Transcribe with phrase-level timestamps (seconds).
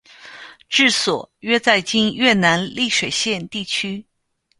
[0.67, 4.03] 治所约在今越南丽水县地区。